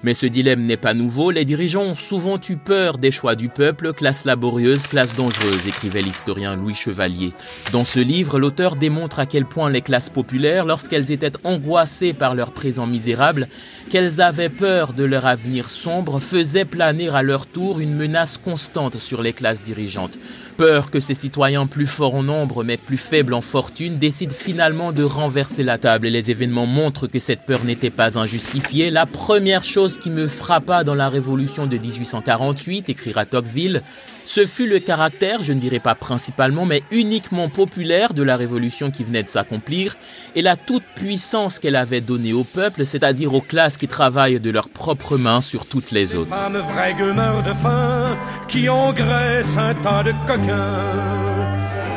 Mais 0.05 0.15
ce 0.15 0.27
dilemme 0.27 0.65
n'est 0.65 0.77
pas 0.77 0.95
nouveau, 0.95 1.33
les 1.33 1.45
dirigeants 1.45 1.83
ont 1.83 1.95
souvent 1.97 2.39
eu 2.49 2.57
peur 2.57 2.99
des 2.99 3.11
choix 3.11 3.35
du 3.35 3.49
peuple, 3.49 3.93
classe 3.93 4.25
laborieuse, 4.25 4.87
classe 4.87 5.17
dangereuse, 5.17 5.67
écrivait 5.67 6.03
l'historien 6.03 6.55
Louis 6.55 6.75
Chevalier. 6.75 7.33
Dans 7.73 7.85
ce 7.85 7.99
livre, 7.99 8.39
l'auteur 8.39 8.77
démontre 8.77 9.19
à 9.19 9.27
quel 9.27 9.45
point 9.45 9.71
les 9.71 9.81
classes 9.81 10.09
populaires, 10.09 10.67
lorsqu'elles 10.67 11.11
étaient 11.11 11.33
angoissées 11.43 12.13
par 12.13 12.37
leur 12.37 12.53
présent 12.53 12.87
misérable, 12.87 13.49
qu'elles 13.91 14.21
avaient 14.21 14.51
peur 14.51 14.93
de 14.93 15.03
leur 15.03 15.27
avenir 15.27 15.69
sombre, 15.69 16.21
faisaient 16.21 16.65
planer 16.65 17.09
à 17.09 17.23
leur 17.25 17.49
tour 17.49 17.81
une 17.81 17.97
menace 17.97 18.39
constante 18.39 18.99
sur 18.99 19.21
les 19.21 19.33
classes 19.33 19.65
dirigeantes. 19.65 20.19
Peur 20.57 20.93
que 20.93 21.01
ces 21.01 21.15
citoyens 21.15 21.67
plus 21.67 21.87
forts 21.87 22.15
en 22.15 22.23
nombre 22.23 22.63
mais 22.63 22.77
plus 22.77 22.97
faibles 22.97 23.35
en 23.35 23.41
fortune 23.41 23.99
décident 23.99 24.35
finalement 24.35 24.93
de 24.93 25.03
renverser 25.03 25.65
la 25.65 25.79
table 25.79 26.07
et 26.07 26.11
les 26.11 26.31
événements 26.31 26.67
montrent 26.67 27.09
que 27.09 27.19
cette 27.19 27.47
peur 27.47 27.65
n'était 27.65 27.91
pas 27.91 28.19
injustifiée. 28.19 28.91
La 28.91 29.07
première 29.07 29.65
chose 29.65 29.88
qui 29.97 30.11
me 30.11 30.27
frappa 30.27 30.85
dans 30.85 30.95
la 30.95 31.09
révolution 31.09 31.67
de 31.67 31.79
1848, 31.79 32.91
écrira 32.91 33.25
Tocqueville, 33.25 33.83
ce 34.25 34.45
fut 34.45 34.67
le 34.67 34.79
caractère, 34.79 35.43
je 35.43 35.55
ne 35.55 35.61
dirais 35.61 35.81
pas 35.81 35.95
principalement, 35.95 36.67
mais 36.67 36.83
uniquement 36.91 37.49
populaire 37.49 38.13
de 38.13 38.23
la 38.23 38.37
révolution 38.37 38.91
qui 38.91 39.05
venait 39.05 39.23
de 39.23 39.29
s'accomplir 39.29 39.97
et 40.35 40.43
la 40.43 40.57
toute-puissance 40.57 41.59
qu'elle 41.59 41.77
avait 41.77 42.03
donnée 42.03 42.35
au 42.35 42.45
peuple, 42.45 42.85
c'est-à-dire 42.85 43.33
aux 43.33 43.41
classes 43.41 43.79
qui 43.79 43.89
travaillent 43.89 44.41
de 44.41 44.51
leurs 44.51 44.69
propres 44.69 45.17
mains 45.17 45.41
sur 45.41 45.65
toutes 45.65 45.93
les 45.93 46.15
autres. 46.15 46.31
Vraies 46.31 46.93
de 46.93 47.55
faim 47.63 48.19
qui 48.49 48.69
engraissent 48.69 49.57
un 49.57 49.75
tas 49.75 50.03
de 50.03 50.13
coquins. 50.27 50.95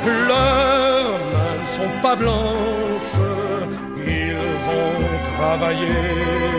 Leurs 0.06 1.20
mains 1.34 1.58
ne 1.62 1.78
sont 1.78 2.02
pas 2.02 2.16
blanches, 2.16 3.18
ils 4.08 4.70
ont 4.70 5.38
travaillé 5.38 6.51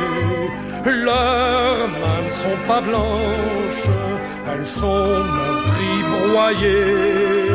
leurs 0.91 1.89
mains 1.89 2.23
ne 2.25 2.31
sont 2.31 2.59
pas 2.67 2.81
blanches, 2.81 3.89
elles 4.51 4.67
sont 4.67 5.25
meurtries, 5.37 6.03
broyées. 6.31 7.49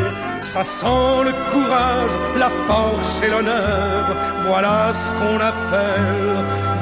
Ça 0.44 0.64
sent 0.64 1.24
le 1.26 1.34
courage, 1.52 2.12
la 2.38 2.50
force 2.68 3.22
et 3.22 3.30
l'honneur. 3.30 4.06
Voilà 4.48 4.92
ce 4.94 5.08
qu'on 5.18 5.40
appelle 5.42 6.36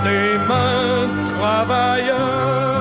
des 0.04 0.38
mains 0.48 1.08
travailleurs. 1.36 2.75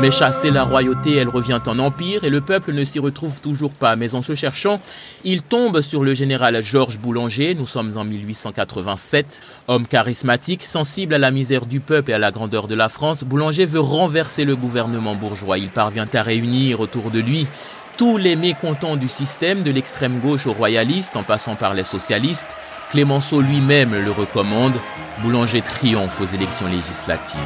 Mais 0.00 0.12
chassée 0.12 0.52
la 0.52 0.62
royauté, 0.62 1.16
elle 1.16 1.28
revient 1.28 1.58
en 1.66 1.78
empire 1.80 2.22
et 2.22 2.30
le 2.30 2.40
peuple 2.40 2.72
ne 2.72 2.84
s'y 2.84 3.00
retrouve 3.00 3.40
toujours 3.40 3.72
pas. 3.72 3.96
Mais 3.96 4.14
en 4.14 4.22
se 4.22 4.36
cherchant, 4.36 4.80
il 5.24 5.42
tombe 5.42 5.80
sur 5.80 6.04
le 6.04 6.14
général 6.14 6.62
Georges 6.62 6.98
Boulanger, 6.98 7.56
nous 7.56 7.66
sommes 7.66 7.96
en 7.96 8.04
1887. 8.04 9.42
Homme 9.66 9.88
charismatique, 9.88 10.62
sensible 10.62 11.14
à 11.14 11.18
la 11.18 11.32
misère 11.32 11.66
du 11.66 11.80
peuple 11.80 12.12
et 12.12 12.14
à 12.14 12.18
la 12.18 12.30
grandeur 12.30 12.68
de 12.68 12.76
la 12.76 12.88
France, 12.88 13.24
Boulanger 13.24 13.66
veut 13.66 13.80
renverser 13.80 14.44
le 14.44 14.54
gouvernement 14.54 15.16
bourgeois. 15.16 15.58
Il 15.58 15.70
parvient 15.70 16.08
à 16.12 16.22
réunir 16.22 16.78
autour 16.78 17.10
de 17.10 17.18
lui 17.18 17.48
tous 17.96 18.18
les 18.18 18.36
mécontents 18.36 18.94
du 18.94 19.08
système, 19.08 19.64
de 19.64 19.72
l'extrême 19.72 20.20
gauche 20.20 20.46
aux 20.46 20.52
royalistes, 20.52 21.16
en 21.16 21.24
passant 21.24 21.56
par 21.56 21.74
les 21.74 21.82
socialistes. 21.82 22.56
Clémenceau 22.90 23.40
lui-même 23.40 23.92
le 23.92 24.12
recommande. 24.12 24.74
Boulanger 25.22 25.60
triomphe 25.60 26.20
aux 26.20 26.26
élections 26.26 26.68
législatives. 26.68 27.40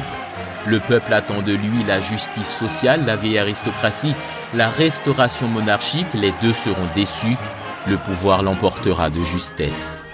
Le 0.65 0.79
peuple 0.79 1.13
attend 1.13 1.41
de 1.41 1.51
lui 1.51 1.83
la 1.87 1.99
justice 1.99 2.47
sociale, 2.47 3.05
la 3.05 3.17
vieille 3.17 3.37
aristocratie, 3.37 4.15
la 4.53 4.69
restauration 4.69 5.47
monarchique, 5.47 6.13
les 6.13 6.33
deux 6.41 6.53
seront 6.53 6.87
déçus, 6.95 7.35
le 7.87 7.97
pouvoir 7.97 8.43
l'emportera 8.43 9.09
de 9.09 9.21
justesse. 9.23 10.05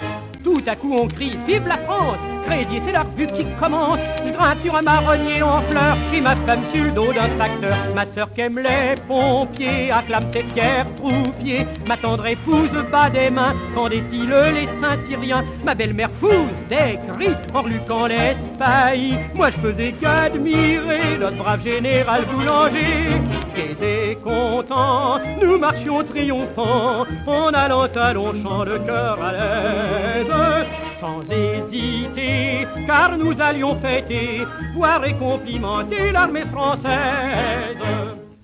Tout 0.44 0.64
à 0.66 0.76
coup 0.76 0.96
on 1.00 1.08
crie 1.08 1.38
Vive 1.46 1.68
la 1.68 1.78
France 1.78 2.39
Crédit, 2.48 2.82
c'est 2.86 2.92
leur 2.92 3.06
but 3.06 3.32
qui 3.34 3.46
commence. 3.60 4.00
Je 4.26 4.32
grimpe 4.32 4.62
sur 4.64 4.76
un 4.76 4.82
marronnier 4.82 5.42
en 5.42 5.62
fleurs, 5.62 5.98
puis 6.12 6.22
ma 6.22 6.36
femme 6.36 6.62
sur 6.74 6.84
le 6.84 6.92
dos 6.92 7.14
d'un 7.14 7.28
tracteur. 7.38 7.78
Ma 7.96 8.06
sœur 8.06 8.30
qu'aime 8.34 8.60
les 8.60 8.96
pompiers 9.08 9.92
acclame 9.92 10.26
cette 10.32 10.54
guerre 10.54 10.86
troupier. 10.98 11.66
Ma 11.88 11.98
tendre 11.98 12.26
épouse 12.26 12.70
bat 12.92 13.10
des 13.10 13.30
mains 13.30 13.54
quand 13.76 13.90
défilent 13.90 14.54
les 14.54 14.68
saints 14.82 15.00
syriens? 15.08 15.44
Ma 15.64 15.76
belle-mère 15.76 16.10
pousse 16.22 16.60
des 16.70 17.00
cris 17.14 17.36
en 17.54 17.62
reluquant 17.62 18.08
l'Espagne. 18.08 19.20
Moi 19.36 19.50
je 19.50 19.68
faisais 19.68 19.94
qu'admirer 19.94 21.18
notre 21.20 21.38
brave 21.38 21.64
général 21.64 22.26
boulanger. 22.26 23.22
Qu'est 23.56 24.16
content, 24.24 25.20
nous 25.42 25.58
marchions 25.58 26.02
triomphants 26.04 27.06
en 27.28 27.50
allant 27.54 27.88
à 27.96 28.14
long 28.14 28.32
champ 28.44 28.64
de 28.64 28.78
cœur 28.78 29.18
à 29.22 29.32
l'aise 29.32 30.32
sans 31.00 31.22
hésiter, 31.32 32.68
car 32.86 33.18
nous 33.18 33.40
allions 33.40 33.80
fêter, 33.80 34.42
voir 34.74 35.06
et 35.06 35.16
complimenter 35.16 36.12
l'armée 36.12 36.46
française. 36.46 37.78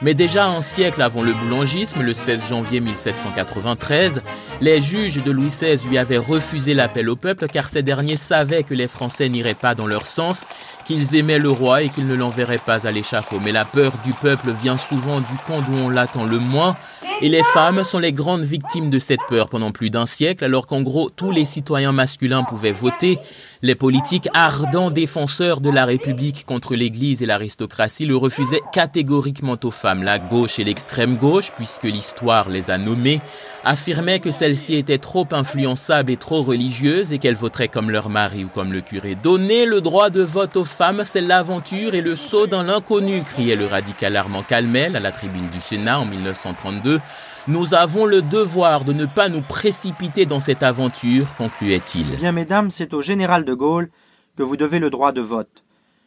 Mais 0.01 0.13
déjà 0.13 0.47
un 0.47 0.61
siècle 0.61 1.01
avant 1.01 1.23
le 1.23 1.33
boulangisme, 1.33 2.01
le 2.01 2.13
16 2.13 2.49
janvier 2.49 2.81
1793, 2.81 4.21
les 4.61 4.81
juges 4.81 5.23
de 5.23 5.31
Louis 5.31 5.47
XVI 5.47 5.77
lui 5.87 5.97
avaient 5.97 6.17
refusé 6.17 6.73
l'appel 6.73 7.09
au 7.09 7.15
peuple 7.15 7.47
car 7.47 7.67
ces 7.67 7.81
derniers 7.81 8.17
savaient 8.17 8.63
que 8.63 8.73
les 8.73 8.89
Français 8.89 9.29
n'iraient 9.29 9.53
pas 9.53 9.73
dans 9.73 9.87
leur 9.87 10.05
sens, 10.05 10.45
qu'ils 10.83 11.15
aimaient 11.15 11.39
le 11.39 11.49
roi 11.49 11.81
et 11.81 11.89
qu'ils 11.89 12.07
ne 12.07 12.15
l'enverraient 12.15 12.57
pas 12.57 12.85
à 12.85 12.91
l'échafaud. 12.91 13.39
Mais 13.43 13.53
la 13.53 13.65
peur 13.65 13.93
du 14.05 14.11
peuple 14.11 14.51
vient 14.51 14.77
souvent 14.77 15.21
du 15.21 15.35
camp 15.47 15.61
d'où 15.61 15.77
on 15.77 15.89
l'attend 15.89 16.25
le 16.25 16.39
moins, 16.39 16.75
et 17.21 17.29
les 17.29 17.43
femmes 17.43 17.83
sont 17.83 17.99
les 17.99 18.11
grandes 18.11 18.43
victimes 18.43 18.89
de 18.89 18.99
cette 18.99 19.21
peur 19.29 19.49
pendant 19.49 19.71
plus 19.71 19.89
d'un 19.89 20.05
siècle, 20.05 20.43
alors 20.43 20.67
qu'en 20.67 20.81
gros 20.81 21.09
tous 21.09 21.31
les 21.31 21.45
citoyens 21.45 21.91
masculins 21.91 22.43
pouvaient 22.43 22.71
voter. 22.71 23.19
Les 23.61 23.75
politiques 23.75 24.27
ardents 24.33 24.91
défenseurs 24.91 25.61
de 25.61 25.69
la 25.69 25.85
République 25.85 26.45
contre 26.45 26.75
l'Église 26.75 27.23
et 27.23 27.25
l'aristocratie 27.25 28.05
le 28.05 28.15
refusaient 28.15 28.61
catégoriquement 28.71 29.57
aux 29.63 29.71
femmes. 29.71 30.03
La 30.03 30.19
gauche 30.19 30.59
et 30.59 30.63
l'extrême 30.63 31.17
gauche, 31.17 31.51
puisque 31.55 31.85
l'histoire 31.85 32.49
les 32.49 32.69
a 32.69 32.77
nommées, 32.77 33.21
affirmaient 33.63 34.19
que 34.19 34.31
celles-ci 34.31 34.75
étaient 34.75 34.97
trop 34.97 35.27
influençables 35.31 36.11
et 36.11 36.17
trop 36.17 36.43
religieuses 36.43 37.13
et 37.13 37.17
qu'elles 37.17 37.35
voteraient 37.35 37.69
comme 37.69 37.89
leur 37.89 38.09
mari 38.09 38.43
ou 38.43 38.49
comme 38.49 38.73
le 38.73 38.81
curé. 38.81 39.15
Donner 39.15 39.65
le 39.65 39.81
droit 39.81 40.09
de 40.09 40.21
vote 40.21 40.57
aux 40.57 40.65
femmes, 40.65 41.03
c'est 41.03 41.21
l'aventure 41.21 41.95
et 41.95 42.01
le 42.01 42.15
saut 42.15 42.45
dans 42.45 42.61
l'inconnu, 42.61 43.23
criait 43.23 43.55
le 43.55 43.65
radical 43.65 44.15
Armand 44.15 44.43
Calmel 44.43 44.95
à 44.95 44.99
la 44.99 45.11
tribune 45.11 45.49
du 45.49 45.61
Sénat 45.61 45.99
en 45.99 46.05
1932. 46.05 46.99
Nous 47.47 47.75
avons 47.75 48.07
le 48.07 48.23
devoir 48.23 48.85
de 48.85 48.93
ne 48.93 49.05
pas 49.05 49.29
nous 49.29 49.41
précipiter 49.41 50.25
dans 50.25 50.39
cette 50.39 50.63
aventure, 50.63 51.27
concluait-il. 51.37 52.07
Bien, 52.17 52.31
mesdames, 52.31 52.71
c'est 52.71 52.91
au 52.95 53.03
général 53.03 53.45
de 53.45 53.53
Gaulle 53.53 53.91
que 54.35 54.41
vous 54.41 54.57
devez 54.57 54.79
le 54.79 54.89
droit 54.89 55.11
de 55.11 55.21
vote. 55.21 55.63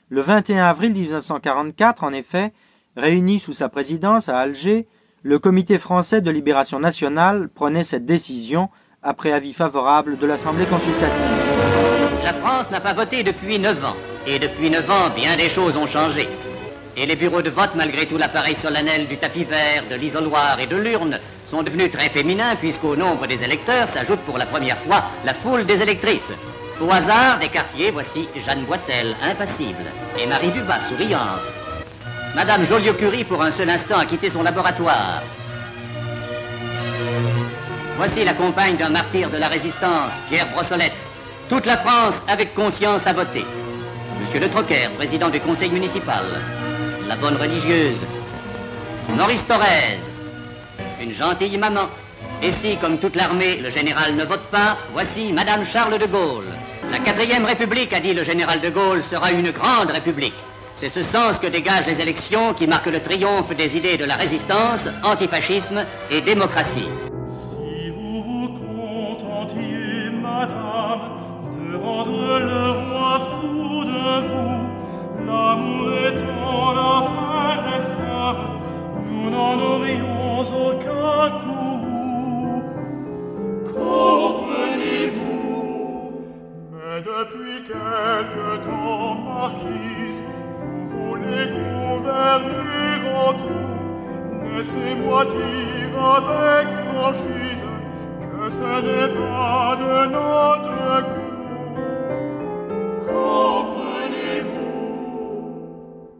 Le 0.08 0.20
21 0.20 0.64
avril 0.64 0.92
1944, 0.94 2.02
en 2.02 2.12
effet, 2.12 2.52
réuni 2.96 3.38
sous 3.38 3.52
sa 3.52 3.68
présidence 3.68 4.28
à 4.28 4.36
Alger, 4.36 4.88
le 5.22 5.38
Comité 5.38 5.78
français 5.78 6.20
de 6.20 6.30
libération 6.32 6.80
nationale 6.80 7.48
prenait 7.48 7.84
cette 7.84 8.04
décision 8.04 8.68
après 9.04 9.30
avis 9.30 9.52
favorable 9.52 10.18
de 10.18 10.26
l'Assemblée 10.26 10.66
consultative. 10.66 11.24
La 12.24 12.34
France 12.34 12.68
n'a 12.72 12.80
pas 12.80 12.94
voté 12.94 13.22
depuis 13.22 13.60
neuf 13.60 13.84
ans, 13.84 13.96
et 14.26 14.40
depuis 14.40 14.70
neuf 14.70 14.90
ans, 14.90 15.10
bien 15.14 15.36
des 15.36 15.48
choses 15.48 15.76
ont 15.76 15.86
changé. 15.86 16.26
Et 17.00 17.06
les 17.06 17.14
bureaux 17.14 17.42
de 17.42 17.50
vote, 17.50 17.76
malgré 17.76 18.06
tout 18.06 18.18
l'appareil 18.18 18.56
solennel 18.56 19.06
du 19.06 19.16
tapis 19.18 19.44
vert, 19.44 19.84
de 19.88 19.94
l'isoloir 19.94 20.58
et 20.58 20.66
de 20.66 20.74
l'urne, 20.74 21.20
sont 21.44 21.62
devenus 21.62 21.92
très 21.92 22.08
féminins 22.08 22.56
puisqu'au 22.56 22.96
nombre 22.96 23.28
des 23.28 23.44
électeurs 23.44 23.88
s'ajoute 23.88 24.18
pour 24.26 24.36
la 24.36 24.46
première 24.46 24.78
fois 24.78 25.04
la 25.24 25.32
foule 25.32 25.64
des 25.64 25.80
électrices. 25.80 26.32
Au 26.80 26.90
hasard 26.90 27.38
des 27.38 27.50
quartiers, 27.50 27.92
voici 27.92 28.28
Jeanne 28.44 28.64
Boitel, 28.64 29.14
impassible, 29.22 29.84
et 30.18 30.26
Marie 30.26 30.50
Dubas, 30.50 30.80
souriante. 30.80 31.40
Madame 32.34 32.66
Joliot-Curie, 32.66 33.22
pour 33.22 33.42
un 33.42 33.52
seul 33.52 33.70
instant, 33.70 33.98
a 33.98 34.04
quitté 34.04 34.28
son 34.28 34.42
laboratoire. 34.42 35.22
Voici 37.96 38.24
la 38.24 38.32
compagne 38.32 38.76
d'un 38.76 38.90
martyr 38.90 39.30
de 39.30 39.36
la 39.36 39.46
résistance, 39.46 40.14
Pierre 40.28 40.48
Brossolette. 40.48 40.94
Toute 41.48 41.66
la 41.66 41.78
France, 41.78 42.24
avec 42.26 42.54
conscience, 42.54 43.06
a 43.06 43.12
voté. 43.12 43.44
Monsieur 44.20 44.40
Le 44.40 44.48
Troquer, 44.48 44.88
président 44.96 45.28
du 45.28 45.38
conseil 45.38 45.70
municipal 45.70 46.24
la 47.08 47.16
bonne 47.16 47.36
religieuse. 47.36 48.04
Maurice 49.16 49.46
Thorez, 49.46 49.98
une 51.02 51.12
gentille 51.12 51.56
maman. 51.56 51.86
Et 52.42 52.52
si, 52.52 52.76
comme 52.76 52.98
toute 52.98 53.16
l'armée, 53.16 53.56
le 53.56 53.70
général 53.70 54.14
ne 54.14 54.24
vote 54.24 54.44
pas, 54.50 54.76
voici 54.92 55.32
Madame 55.32 55.64
Charles 55.64 55.98
de 55.98 56.06
Gaulle. 56.06 56.44
La 56.92 56.98
quatrième 56.98 57.46
République, 57.46 57.92
a 57.94 58.00
dit 58.00 58.14
le 58.14 58.22
général 58.22 58.60
de 58.60 58.68
Gaulle, 58.68 59.02
sera 59.02 59.32
une 59.32 59.50
grande 59.50 59.90
République. 59.90 60.34
C'est 60.74 60.90
ce 60.90 61.02
sens 61.02 61.38
que 61.38 61.46
dégagent 61.46 61.86
les 61.86 62.00
élections 62.00 62.54
qui 62.54 62.66
marquent 62.66 62.86
le 62.86 63.00
triomphe 63.00 63.56
des 63.56 63.76
idées 63.76 63.96
de 63.96 64.04
la 64.04 64.14
résistance, 64.14 64.86
antifascisme 65.02 65.84
et 66.10 66.20
démocratie. 66.20 66.88
Si 67.26 67.90
vous 67.90 68.22
vous 68.22 68.48
contentiez, 68.48 70.10
Madame, 70.12 71.18
de 71.58 71.74
rendre 71.74 72.38
le 72.38 72.67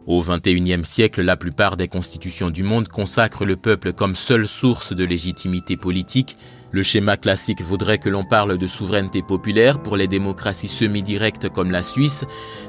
Au 0.09 0.23
XXIe 0.23 0.85
siècle, 0.85 1.21
la 1.21 1.37
plupart 1.37 1.77
des 1.77 1.87
constitutions 1.87 2.49
du 2.49 2.63
monde 2.63 2.87
consacrent 2.87 3.45
le 3.45 3.55
peuple 3.55 3.93
comme 3.93 4.15
seule 4.15 4.47
source 4.47 4.91
de 4.91 5.03
légitimité 5.05 5.77
politique 5.77 6.35
le 6.71 6.83
schéma 6.83 7.17
classique 7.17 7.61
voudrait 7.61 7.97
que 7.97 8.09
l'on 8.09 8.23
parle 8.23 8.57
de 8.57 8.67
souveraineté 8.67 9.21
populaire 9.21 9.81
pour 9.81 9.97
les 9.97 10.07
démocraties 10.07 10.67
semi-directes 10.67 11.49
comme 11.49 11.71
la 11.71 11.83
Suisse, 11.83 12.25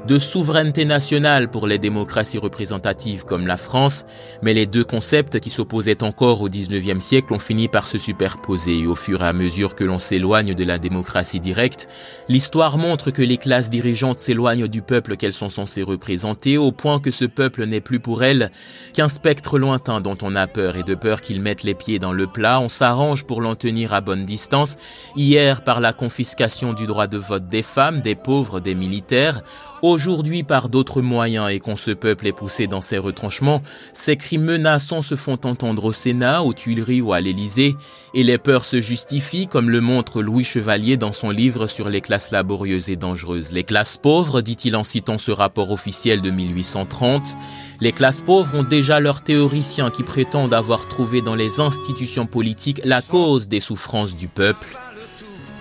de 0.07 0.17
souveraineté 0.17 0.85
nationale 0.85 1.49
pour 1.49 1.67
les 1.67 1.77
démocraties 1.77 2.37
représentatives 2.37 3.25
comme 3.25 3.47
la 3.47 3.57
France, 3.57 4.05
mais 4.41 4.53
les 4.53 4.65
deux 4.65 4.83
concepts 4.83 5.39
qui 5.39 5.49
s'opposaient 5.49 6.03
encore 6.03 6.41
au 6.41 6.49
XIXe 6.49 7.03
siècle 7.03 7.33
ont 7.33 7.39
fini 7.39 7.67
par 7.67 7.87
se 7.87 7.97
superposer. 7.97 8.79
Et 8.79 8.87
au 8.87 8.95
fur 8.95 9.21
et 9.23 9.27
à 9.27 9.33
mesure 9.33 9.75
que 9.75 9.83
l'on 9.83 9.99
s'éloigne 9.99 10.53
de 10.53 10.63
la 10.63 10.77
démocratie 10.77 11.39
directe, 11.39 11.87
l'histoire 12.29 12.77
montre 12.77 13.11
que 13.11 13.21
les 13.21 13.37
classes 13.37 13.69
dirigeantes 13.69 14.19
s'éloignent 14.19 14.67
du 14.67 14.81
peuple 14.81 15.17
qu'elles 15.17 15.33
sont 15.33 15.49
censées 15.49 15.83
représenter 15.83 16.57
au 16.57 16.71
point 16.71 16.99
que 16.99 17.11
ce 17.11 17.25
peuple 17.25 17.65
n'est 17.65 17.81
plus 17.81 17.99
pour 17.99 18.23
elles 18.23 18.51
qu'un 18.93 19.07
spectre 19.07 19.59
lointain 19.59 20.01
dont 20.01 20.17
on 20.21 20.35
a 20.35 20.47
peur 20.47 20.75
et 20.75 20.83
de 20.83 20.95
peur 20.95 21.21
qu'il 21.21 21.41
mette 21.41 21.63
les 21.63 21.75
pieds 21.75 21.99
dans 21.99 22.13
le 22.13 22.27
plat, 22.27 22.59
on 22.59 22.69
s'arrange 22.69 23.25
pour 23.25 23.41
l'en 23.41 23.55
tenir 23.55 23.90
à 23.93 24.01
bonne 24.01 24.25
distance, 24.25 24.77
hier 25.15 25.63
par 25.63 25.79
la 25.79 25.93
confiscation 25.93 26.73
du 26.73 26.85
droit 26.85 27.07
de 27.07 27.17
vote 27.17 27.47
des 27.47 27.63
femmes, 27.63 28.01
des 28.01 28.15
pauvres, 28.15 28.59
des 28.59 28.75
militaires, 28.75 29.41
aujourd'hui 29.81 30.43
par 30.43 30.69
d'autres 30.69 31.01
moyens 31.01 31.49
et 31.49 31.59
qu'on 31.59 31.75
ce 31.75 31.91
peuple 31.91 32.27
est 32.27 32.33
poussé 32.33 32.67
dans 32.67 32.81
ses 32.81 32.97
retranchements, 32.97 33.61
ces 33.93 34.15
cris 34.15 34.37
menaçants 34.37 35.01
se 35.01 35.15
font 35.15 35.39
entendre 35.43 35.85
au 35.85 35.91
Sénat, 35.91 36.43
aux 36.43 36.53
Tuileries 36.53 37.01
ou 37.01 37.13
à 37.13 37.21
l'Élysée, 37.21 37.75
et 38.13 38.23
les 38.23 38.37
peurs 38.37 38.65
se 38.65 38.81
justifient 38.81 39.47
comme 39.47 39.69
le 39.69 39.81
montre 39.81 40.21
Louis 40.21 40.43
Chevalier 40.43 40.97
dans 40.97 41.13
son 41.13 41.29
livre 41.29 41.67
sur 41.67 41.89
les 41.89 42.01
classes 42.01 42.31
laborieuses 42.31 42.89
et 42.89 42.95
dangereuses. 42.95 43.53
Les 43.53 43.63
classes 43.63 43.97
pauvres, 43.97 44.41
dit-il 44.41 44.75
en 44.75 44.83
citant 44.83 45.17
ce 45.17 45.31
rapport 45.31 45.71
officiel 45.71 46.21
de 46.21 46.29
1830, 46.29 47.37
les 47.81 47.91
classes 47.91 48.21
pauvres 48.21 48.55
ont 48.55 48.63
déjà 48.63 48.99
leurs 48.99 49.23
théoriciens 49.23 49.89
qui 49.89 50.03
prétendent 50.03 50.53
avoir 50.53 50.87
trouvé 50.87 51.21
dans 51.21 51.35
les 51.35 51.59
institutions 51.59 52.27
politiques 52.27 52.79
la 52.85 53.01
cause 53.01 53.49
des 53.49 53.59
souffrances 53.59 54.15
du 54.15 54.27
peuple. 54.27 54.67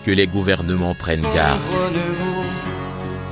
Que 0.05 0.11
les 0.11 0.27
gouvernements 0.27 0.95
prennent 0.95 1.27
garde. 1.35 1.61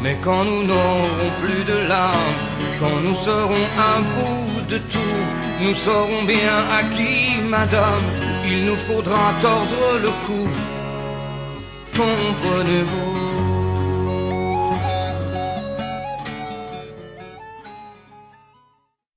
Mais 0.02 0.16
quand 0.24 0.44
nous 0.44 0.64
n'aurons 0.64 1.30
plus 1.42 1.64
de 1.64 1.88
larmes, 1.88 2.34
quand 2.80 3.00
nous 3.02 3.14
serons 3.14 3.66
un 3.78 4.00
bout 4.00 4.62
de 4.70 4.78
tout, 4.78 5.62
nous 5.62 5.74
saurons 5.74 6.24
bien 6.24 6.56
à 6.70 6.82
qui, 6.94 7.42
madame, 7.42 8.04
il 8.46 8.64
nous 8.64 8.76
faudra 8.76 9.34
tordre 9.42 9.98
le 10.02 10.10
cou. 10.26 10.48
Comprenez-vous 11.96 13.17